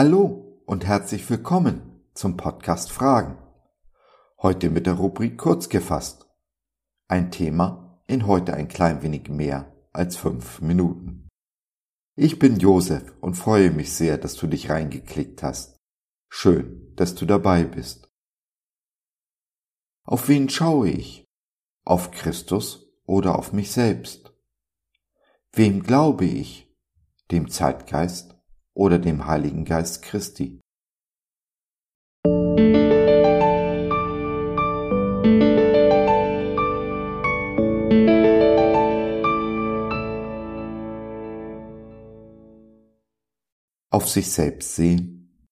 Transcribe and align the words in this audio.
Hallo 0.00 0.62
und 0.64 0.86
herzlich 0.86 1.28
willkommen 1.28 2.04
zum 2.14 2.36
Podcast 2.36 2.92
Fragen. 2.92 3.36
Heute 4.40 4.70
mit 4.70 4.86
der 4.86 4.92
Rubrik 4.92 5.36
kurz 5.36 5.68
gefasst. 5.68 6.24
Ein 7.08 7.32
Thema 7.32 8.00
in 8.06 8.28
heute 8.28 8.54
ein 8.54 8.68
klein 8.68 9.02
wenig 9.02 9.28
mehr 9.28 9.74
als 9.92 10.16
fünf 10.16 10.60
Minuten. 10.60 11.26
Ich 12.14 12.38
bin 12.38 12.60
Josef 12.60 13.12
und 13.20 13.34
freue 13.34 13.72
mich 13.72 13.92
sehr, 13.92 14.18
dass 14.18 14.36
du 14.36 14.46
dich 14.46 14.70
reingeklickt 14.70 15.42
hast. 15.42 15.80
Schön, 16.28 16.94
dass 16.94 17.16
du 17.16 17.26
dabei 17.26 17.64
bist. 17.64 18.08
Auf 20.04 20.28
wen 20.28 20.48
schaue 20.48 20.90
ich? 20.90 21.24
Auf 21.84 22.12
Christus 22.12 22.86
oder 23.04 23.36
auf 23.36 23.52
mich 23.52 23.72
selbst? 23.72 24.32
Wem 25.50 25.82
glaube 25.82 26.24
ich? 26.24 26.72
Dem 27.32 27.50
Zeitgeist 27.50 28.37
oder 28.78 29.00
dem 29.00 29.26
Heiligen 29.26 29.64
Geist 29.64 30.02
Christi. 30.02 30.60
Auf 43.90 44.08
sich 44.08 44.30
selbst 44.30 44.76
sehen. 44.76 45.44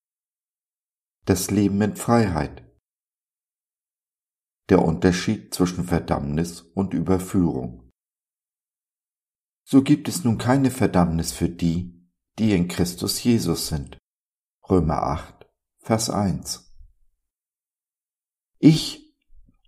Das 1.24 1.50
Leben 1.50 1.82
in 1.82 1.96
Freiheit. 1.96 2.64
Der 4.68 4.82
Unterschied 4.82 5.52
zwischen 5.52 5.82
Verdammnis 5.82 6.60
und 6.60 6.94
Überführung. 6.94 7.90
So 9.68 9.82
gibt 9.82 10.06
es 10.06 10.22
nun 10.22 10.38
keine 10.38 10.70
Verdammnis 10.70 11.32
für 11.32 11.48
die, 11.48 11.95
die 12.38 12.52
in 12.52 12.68
Christus 12.68 13.22
Jesus 13.22 13.68
sind. 13.68 13.98
Römer 14.68 15.02
8, 15.02 15.46
Vers 15.78 16.10
1. 16.10 16.72
Ich 18.58 19.14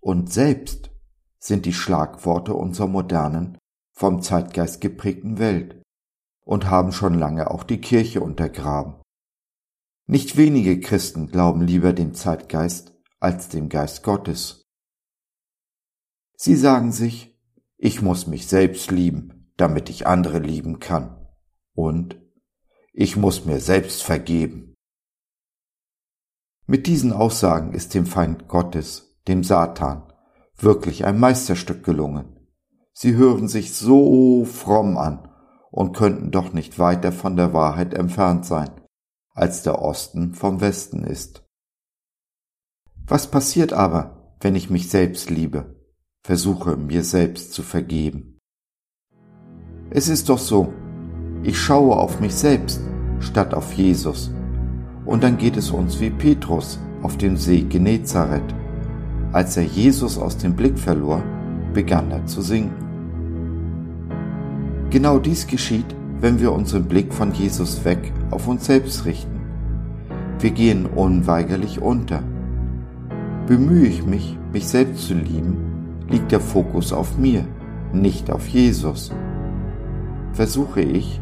und 0.00 0.32
selbst 0.32 0.90
sind 1.38 1.66
die 1.66 1.72
Schlagworte 1.72 2.54
unserer 2.54 2.88
modernen, 2.88 3.58
vom 3.92 4.22
Zeitgeist 4.22 4.80
geprägten 4.80 5.38
Welt 5.38 5.82
und 6.44 6.70
haben 6.70 6.92
schon 6.92 7.14
lange 7.14 7.50
auch 7.50 7.64
die 7.64 7.80
Kirche 7.80 8.20
untergraben. 8.20 9.02
Nicht 10.06 10.36
wenige 10.36 10.80
Christen 10.80 11.28
glauben 11.28 11.62
lieber 11.62 11.92
dem 11.92 12.14
Zeitgeist 12.14 12.94
als 13.20 13.48
dem 13.48 13.68
Geist 13.68 14.02
Gottes. 14.02 14.62
Sie 16.36 16.54
sagen 16.54 16.92
sich, 16.92 17.36
ich 17.76 18.02
muss 18.02 18.26
mich 18.26 18.46
selbst 18.46 18.90
lieben, 18.90 19.52
damit 19.56 19.90
ich 19.90 20.06
andere 20.06 20.38
lieben 20.38 20.78
kann. 20.78 21.28
Und 21.74 22.20
ich 23.00 23.16
muss 23.16 23.44
mir 23.44 23.60
selbst 23.60 24.02
vergeben. 24.02 24.74
Mit 26.66 26.88
diesen 26.88 27.12
Aussagen 27.12 27.72
ist 27.72 27.94
dem 27.94 28.06
Feind 28.06 28.48
Gottes, 28.48 29.16
dem 29.28 29.44
Satan, 29.44 30.12
wirklich 30.56 31.04
ein 31.04 31.20
Meisterstück 31.20 31.84
gelungen. 31.84 32.50
Sie 32.92 33.14
hören 33.14 33.46
sich 33.46 33.72
so 33.72 34.44
fromm 34.44 34.98
an 34.98 35.28
und 35.70 35.96
könnten 35.96 36.32
doch 36.32 36.52
nicht 36.52 36.80
weiter 36.80 37.12
von 37.12 37.36
der 37.36 37.52
Wahrheit 37.52 37.94
entfernt 37.94 38.44
sein, 38.44 38.80
als 39.30 39.62
der 39.62 39.80
Osten 39.80 40.34
vom 40.34 40.60
Westen 40.60 41.04
ist. 41.04 41.44
Was 43.06 43.30
passiert 43.30 43.72
aber, 43.72 44.34
wenn 44.40 44.56
ich 44.56 44.70
mich 44.70 44.90
selbst 44.90 45.30
liebe, 45.30 45.76
versuche 46.24 46.76
mir 46.76 47.04
selbst 47.04 47.52
zu 47.52 47.62
vergeben? 47.62 48.40
Es 49.88 50.08
ist 50.08 50.28
doch 50.30 50.38
so, 50.38 50.74
ich 51.44 51.60
schaue 51.60 51.96
auf 51.96 52.18
mich 52.18 52.34
selbst 52.34 52.87
statt 53.20 53.54
auf 53.54 53.72
Jesus. 53.72 54.30
Und 55.04 55.22
dann 55.22 55.38
geht 55.38 55.56
es 55.56 55.70
uns 55.70 56.00
wie 56.00 56.10
Petrus 56.10 56.78
auf 57.02 57.16
dem 57.16 57.36
See 57.36 57.62
Genezareth. 57.62 58.54
Als 59.32 59.56
er 59.56 59.64
Jesus 59.64 60.18
aus 60.18 60.36
dem 60.36 60.54
Blick 60.54 60.78
verlor, 60.78 61.22
begann 61.72 62.10
er 62.10 62.24
zu 62.26 62.42
sinken. 62.42 62.88
Genau 64.90 65.18
dies 65.18 65.46
geschieht, 65.46 65.94
wenn 66.20 66.40
wir 66.40 66.52
unseren 66.52 66.84
Blick 66.84 67.12
von 67.12 67.32
Jesus 67.32 67.84
weg 67.84 68.12
auf 68.30 68.48
uns 68.48 68.66
selbst 68.66 69.04
richten. 69.04 69.40
Wir 70.40 70.50
gehen 70.50 70.86
unweigerlich 70.86 71.80
unter. 71.80 72.22
Bemühe 73.46 73.86
ich 73.86 74.04
mich, 74.04 74.38
mich 74.52 74.66
selbst 74.66 75.06
zu 75.06 75.14
lieben, 75.14 75.56
liegt 76.08 76.32
der 76.32 76.40
Fokus 76.40 76.92
auf 76.92 77.18
mir, 77.18 77.44
nicht 77.92 78.30
auf 78.30 78.46
Jesus. 78.48 79.12
Versuche 80.32 80.80
ich, 80.80 81.20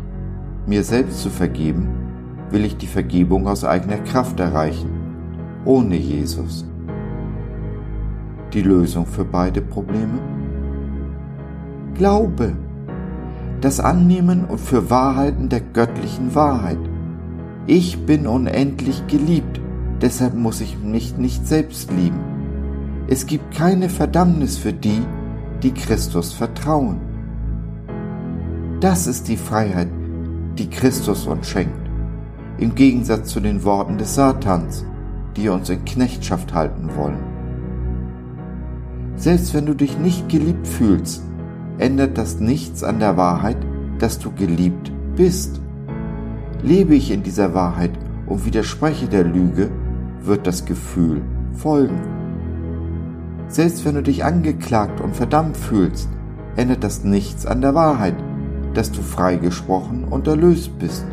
mir 0.67 0.83
selbst 0.83 1.21
zu 1.23 1.31
vergeben, 1.31 1.89
will 2.51 2.65
ich 2.65 2.77
die 2.77 2.87
Vergebung 2.87 3.47
aus 3.47 3.65
eigener 3.65 3.99
Kraft 3.99 4.41
erreichen, 4.41 4.91
ohne 5.65 5.97
Jesus. 5.97 6.67
Die 8.53 8.63
Lösung 8.63 9.07
für 9.07 9.25
beide 9.25 9.61
Probleme? 9.61 10.19
Glaube, 11.95 12.57
das 13.61 13.81
Annehmen 13.81 14.45
und 14.45 14.61
für 14.61 14.91
Wahrheiten 14.91 15.49
der 15.49 15.61
göttlichen 15.61 16.35
Wahrheit. 16.35 16.79
Ich 17.67 18.05
bin 18.05 18.27
unendlich 18.27 19.07
geliebt, 19.07 19.61
deshalb 20.01 20.35
muss 20.35 20.61
ich 20.61 20.79
mich 20.79 21.17
nicht 21.17 21.47
selbst 21.47 21.91
lieben. 21.91 22.21
Es 23.09 23.27
gibt 23.27 23.55
keine 23.55 23.89
Verdammnis 23.89 24.59
für 24.59 24.73
die, 24.73 25.03
die 25.63 25.73
Christus 25.73 26.33
vertrauen. 26.33 27.01
Das 28.81 29.07
ist 29.07 29.29
die 29.29 29.37
Freiheit, 29.37 29.89
die 30.59 30.71
Christus 30.71 31.27
uns 31.27 31.49
schenkt, 31.49 31.91
im 32.59 32.75
Gegensatz 32.75 33.31
zu 33.31 33.41
den 33.41 33.65
Worten 33.65 33.99
des 33.99 34.15
Satans, 34.15 34.85
die 35.37 35.49
uns 35.49 35.69
in 35.69 35.85
Knechtschaft 35.85 36.55
halten 36.55 36.91
wollen. 36.97 37.21
Selbst 39.17 39.55
wenn 39.55 39.67
du 39.67 39.75
dich 39.75 39.99
nicht 39.99 40.29
geliebt 40.29 40.67
fühlst, 40.67 41.23
ändert 41.79 42.17
das 42.19 42.41
nichts 42.41 42.83
an 42.83 42.99
der 42.99 43.17
Wahrheit, 43.17 43.59
dass 43.99 44.19
du 44.19 44.31
geliebt 44.33 44.93
bist. 45.17 45.61
Lebe 46.63 46.95
ich 46.95 47.11
in 47.11 47.23
dieser 47.23 47.55
Wahrheit 47.55 47.93
und 48.27 48.45
widerspreche 48.45 49.07
der 49.07 49.25
Lüge, 49.25 49.71
wird 50.23 50.47
das 50.47 50.65
Gefühl 50.65 51.23
folgen. 51.53 52.01
Selbst 53.49 53.85
wenn 53.85 53.95
du 53.95 54.03
dich 54.03 54.25
angeklagt 54.25 55.01
und 55.01 55.15
verdammt 55.15 55.57
fühlst, 55.57 56.09
ändert 56.57 56.83
das 56.83 57.05
nichts 57.05 57.47
an 57.47 57.61
der 57.61 57.75
Wahrheit, 57.75 58.17
dass 58.77 58.93
du 58.93 59.01
freigesprochen 59.01 60.05
und 60.05 60.27
erlöst 60.27 60.79
bist. 60.79 61.07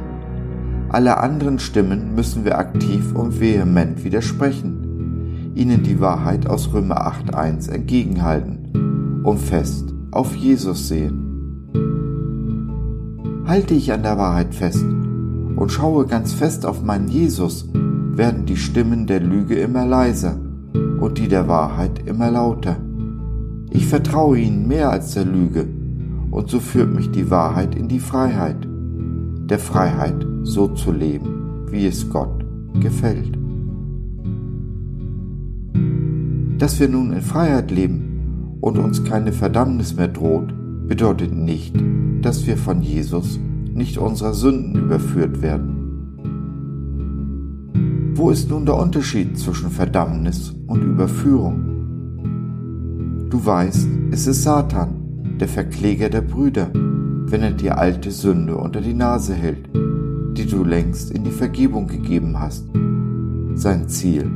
Alle 0.90 1.18
anderen 1.18 1.59
Stimmen 1.59 2.13
müssen 2.13 2.44
wir 2.44 2.57
aktiv 2.57 3.16
und 3.16 3.40
vehement 3.40 4.03
widersprechen, 4.03 5.53
ihnen 5.56 5.81
die 5.81 6.02
Wahrheit 6.02 6.46
aus 6.47 6.73
Römer 6.73 7.07
8.1 7.07 7.72
entgegenhalten 7.72 9.22
und 9.23 9.40
fest 9.40 9.94
auf 10.12 10.35
Jesus 10.35 10.90
sehen. 10.90 11.72
Halte 13.46 13.73
ich 13.73 13.94
an 13.94 14.03
der 14.03 14.18
Wahrheit 14.18 14.53
fest 14.53 14.84
und 14.84 15.72
schaue 15.72 16.06
ganz 16.06 16.34
fest 16.34 16.66
auf 16.66 16.84
meinen 16.84 17.07
Jesus, 17.07 17.69
werden 17.73 18.46
die 18.46 18.57
Stimmen 18.57 19.07
der 19.07 19.22
Lüge 19.22 19.56
immer 19.56 19.85
leiser 19.85 20.38
und 21.00 21.18
die 21.18 21.29
der 21.29 21.47
Wahrheit 21.47 22.02
immer 22.06 22.29
lauter. 22.29 22.75
Ich 23.69 23.88
vertraue 23.88 24.38
ihnen 24.38 24.68
mehr 24.68 24.91
als 24.91 25.13
der 25.13 25.25
Lüge 25.25 25.68
und 26.34 26.50
so 26.50 26.60
führt 26.60 26.92
mich 26.92 27.12
die 27.12 27.30
Wahrheit 27.30 27.76
in 27.76 27.88
die 27.88 28.00
Freiheit, 28.00 28.68
der 29.46 29.60
Freiheit 29.60 30.26
so 30.42 30.68
zu 30.70 30.92
leben, 30.92 31.68
wie 31.70 31.86
es 31.86 32.10
Gott 32.10 32.44
gefällt. 32.80 33.38
Dass 36.58 36.80
wir 36.80 36.90
nun 36.90 37.14
in 37.14 37.22
Freiheit 37.22 37.70
leben 37.70 38.58
und 38.62 38.80
uns 38.80 39.03
keine 39.03 39.32
Verdammnis 39.32 39.96
mehr 39.96 40.08
droht, 40.08 40.52
bedeutet 40.88 41.35
nicht, 41.35 41.76
dass 42.22 42.47
wir 42.47 42.58
von 42.58 42.82
Jesus 42.82 43.40
nicht 43.72 44.00
unserer 44.00 44.34
Sünden 44.34 44.76
überführt 44.86 45.44
werden. 45.44 45.82
Wo 48.16 48.32
ist 48.32 48.50
nun 48.50 48.66
der 48.66 48.78
Unterschied 48.78 49.38
zwischen 49.38 49.70
Verdammnis 49.70 50.52
und 50.66 50.82
Überführung? 50.82 51.70
Du 53.29 53.46
weißt, 53.46 53.88
es 54.09 54.26
ist 54.26 54.41
Satan, 54.41 55.03
der 55.43 55.49
Verkläger 55.49 56.09
der 56.09 56.22
Brüder, 56.22 56.69
wenn 56.73 57.41
er 57.41 57.51
dir 57.51 57.78
alte 57.78 58.11
Sünde 58.11 58.55
unter 58.55 58.79
die 58.79 58.93
Nase 58.93 59.34
hält, 59.34 59.67
die 59.73 60.45
du 60.45 60.63
längst 60.63 61.11
in 61.11 61.25
die 61.25 61.31
Vergebung 61.31 61.85
gegeben 61.87 62.40
hast. 62.40 62.63
Sein 63.55 63.90
Ziel, 63.90 64.31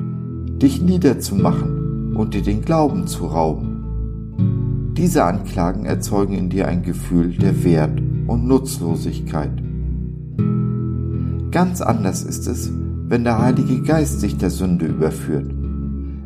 dich 0.62 0.82
niederzumachen 0.82 2.14
und 2.14 2.34
dir 2.34 2.42
den 2.42 2.62
Glauben 2.62 3.08
zu 3.08 3.26
rauben. 3.26 4.92
Diese 4.98 5.24
Anklagen 5.24 5.86
erzeugen 5.86 6.34
in 6.34 6.50
dir 6.50 6.68
ein 6.68 6.84
Gefühl 6.84 7.38
der 7.38 7.64
Wert 7.64 8.02
und 8.28 8.46
Nutzlosigkeit. 8.46 9.64
Ganz 11.52 11.80
anders 11.80 12.22
ist 12.22 12.50
es, 12.50 12.70
wenn 13.08 13.24
der 13.24 13.42
Heilige 13.42 13.82
Geist 13.82 14.20
sich 14.20 14.36
der 14.36 14.50
Sünde 14.50 14.88
überführt. 14.88 15.50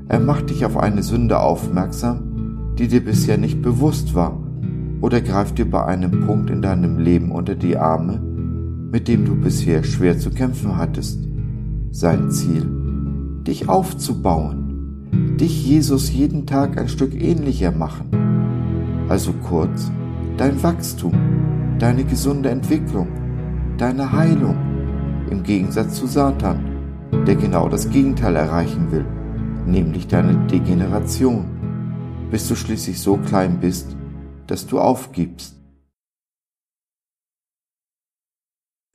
Er 0.07 0.19
macht 0.19 0.49
dich 0.49 0.65
auf 0.65 0.75
eine 0.75 1.03
Sünde 1.03 1.39
aufmerksam, 1.39 2.73
die 2.79 2.87
dir 2.87 3.05
bisher 3.05 3.37
nicht 3.37 3.61
bewusst 3.61 4.15
war 4.15 4.40
oder 5.01 5.19
greift 5.19 5.57
dir 5.57 5.69
bei 5.69 5.83
einem 5.83 6.25
Punkt 6.25 6.49
in 6.49 6.61
deinem 6.61 6.99
Leben 6.99 7.31
unter 7.31 7.55
die 7.55 7.75
Arme, 7.75 8.21
mit 8.91 9.07
dem 9.07 9.25
du 9.25 9.35
bisher 9.35 9.83
schwer 9.83 10.17
zu 10.17 10.29
kämpfen 10.29 10.77
hattest. 10.77 11.19
sein 11.93 12.31
Ziel, 12.31 12.65
dich 13.45 13.67
aufzubauen, 13.67 15.35
dich 15.37 15.67
Jesus 15.67 16.13
jeden 16.13 16.45
Tag 16.45 16.77
ein 16.77 16.87
Stück 16.87 17.13
ähnlicher 17.13 17.71
machen. 17.71 18.07
Also 19.09 19.33
kurz, 19.33 19.91
dein 20.37 20.63
Wachstum, 20.63 21.11
deine 21.79 22.05
gesunde 22.05 22.49
Entwicklung, 22.49 23.09
deine 23.77 24.13
Heilung, 24.13 24.55
im 25.29 25.43
Gegensatz 25.43 25.95
zu 25.95 26.07
Satan, 26.07 26.59
der 27.27 27.35
genau 27.35 27.67
das 27.67 27.89
Gegenteil 27.89 28.37
erreichen 28.37 28.89
will, 28.89 29.05
nämlich 29.65 30.07
deine 30.07 30.47
Degeneration, 30.47 31.43
bis 32.29 32.47
du 32.47 32.55
schließlich 32.55 33.01
so 33.01 33.17
klein 33.17 33.57
bist, 33.59 33.97
dass 34.51 34.67
du 34.67 34.81
aufgibst. 34.81 35.55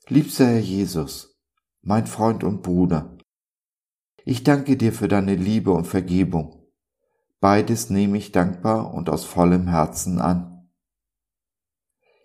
Liebster 0.07 0.49
Herr 0.49 0.61
Jesus, 0.61 1.35
mein 1.81 2.07
Freund 2.07 2.45
und 2.45 2.61
Bruder, 2.61 3.17
ich 4.27 4.45
danke 4.45 4.77
dir 4.77 4.93
für 4.93 5.09
deine 5.09 5.35
Liebe 5.35 5.73
und 5.73 5.87
Vergebung. 5.87 6.71
Beides 7.41 7.89
nehme 7.89 8.19
ich 8.19 8.33
dankbar 8.33 8.93
und 8.93 9.09
aus 9.09 9.25
vollem 9.25 9.67
Herzen 9.69 10.21
an. 10.21 10.69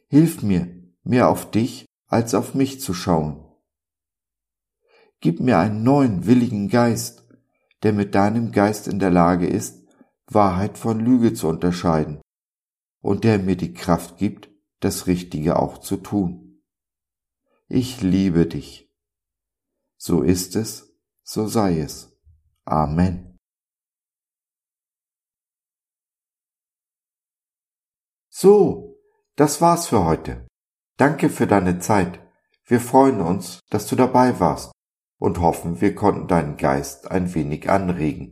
Hilf 0.09 0.43
mir, 0.43 0.91
mehr 1.03 1.29
auf 1.29 1.51
dich 1.51 1.85
als 2.07 2.33
auf 2.33 2.53
mich 2.53 2.81
zu 2.81 2.93
schauen. 2.93 3.49
Gib 5.21 5.39
mir 5.39 5.57
einen 5.57 5.83
neuen, 5.83 6.25
willigen 6.25 6.67
Geist, 6.67 7.25
der 7.83 7.93
mit 7.93 8.13
deinem 8.13 8.51
Geist 8.51 8.89
in 8.89 8.99
der 8.99 9.11
Lage 9.11 9.47
ist, 9.47 9.87
Wahrheit 10.27 10.77
von 10.77 10.99
Lüge 10.99 11.33
zu 11.33 11.47
unterscheiden 11.47 12.21
und 13.01 13.23
der 13.23 13.39
mir 13.39 13.57
die 13.57 13.73
Kraft 13.73 14.17
gibt, 14.17 14.49
das 14.79 15.07
Richtige 15.07 15.59
auch 15.59 15.79
zu 15.79 15.97
tun. 15.97 16.63
Ich 17.67 18.01
liebe 18.01 18.45
dich. 18.45 18.89
So 19.97 20.23
ist 20.23 20.55
es, 20.55 20.95
so 21.23 21.47
sei 21.47 21.79
es. 21.79 22.17
Amen. 22.65 23.37
So, 28.29 28.99
das 29.35 29.61
war's 29.61 29.87
für 29.87 30.05
heute. 30.05 30.47
Danke 30.97 31.29
für 31.29 31.47
deine 31.47 31.79
Zeit. 31.79 32.19
Wir 32.65 32.79
freuen 32.79 33.21
uns, 33.21 33.59
dass 33.69 33.87
du 33.87 33.95
dabei 33.95 34.39
warst 34.39 34.71
und 35.19 35.39
hoffen, 35.39 35.81
wir 35.81 35.93
konnten 35.93 36.27
deinen 36.27 36.57
Geist 36.57 37.11
ein 37.11 37.33
wenig 37.35 37.69
anregen. 37.69 38.31